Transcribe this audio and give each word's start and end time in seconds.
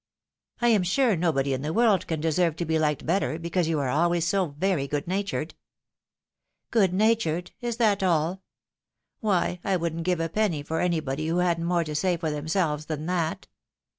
"I 0.61 0.69
am 0.69 0.81
sure 0.81 1.15
nobody 1.15 1.53
in 1.53 1.61
the 1.61 1.73
world 1.73 2.07
can 2.07 2.19
deserve 2.19 2.55
to 2.55 2.65
be 2.65 2.73
Hked 2.73 3.05
bet 3.05 3.21
ter, 3.21 3.37
because 3.37 3.67
you 3.67 3.77
are 3.79 3.89
always 3.89 4.25
so 4.25 4.55
very 4.57 4.87
good 4.87 5.07
natured."" 5.07 5.53
Good 6.71 6.91
natured! 6.91 7.51
Is 7.61 7.77
that 7.77 8.01
aU? 8.01 8.39
Why, 9.19 9.59
I 9.63 9.77
wouldn't 9.77 10.05
give 10.05 10.19
a 10.19 10.27
penny 10.27 10.63
for 10.63 10.79
anybody 10.79 11.27
who 11.27 11.37
hadn't 11.37 11.65
more 11.65 11.83
to 11.83 11.93
say 11.93 12.17
for 12.17 12.31
themselves 12.31 12.87
than 12.87 13.05
that. 13.05 13.47